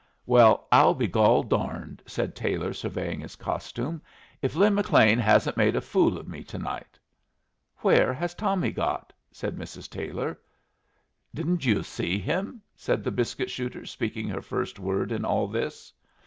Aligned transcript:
"Well, 0.25 0.67
I'll 0.71 0.95
be 0.95 1.05
gol 1.07 1.43
darned," 1.43 2.01
said 2.07 2.35
Taylor, 2.35 2.73
surveying 2.73 3.19
his 3.19 3.35
costume, 3.35 4.01
"if 4.41 4.55
Lin 4.55 4.73
McLean 4.73 5.19
hasn't 5.19 5.57
made 5.57 5.75
a 5.75 5.79
fool 5.79 6.17
of 6.17 6.27
me 6.27 6.43
to 6.43 6.57
night!" 6.57 6.97
"Where 7.81 8.11
has 8.11 8.33
Tommy 8.33 8.71
got?" 8.71 9.13
said 9.31 9.55
Mrs. 9.57 9.87
Taylor. 9.87 10.39
"Didn't 11.35 11.67
yus 11.67 11.87
see 11.87 12.17
him?" 12.17 12.63
said 12.75 13.03
the 13.03 13.11
biscuit 13.11 13.51
shooter 13.51 13.85
speaking 13.85 14.27
her 14.27 14.41
first 14.41 14.79
word 14.79 15.11
in 15.11 15.23
all 15.23 15.47
this. 15.47 15.93